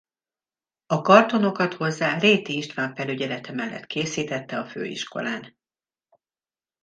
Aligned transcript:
A 0.85 1.01
kartonokat 1.01 1.73
hozzá 1.73 2.17
Réti 2.17 2.57
István 2.57 2.95
felügyelete 2.95 3.51
mellett 3.53 3.85
készítette 3.85 4.59
a 4.59 4.65
főiskolán. 4.65 5.55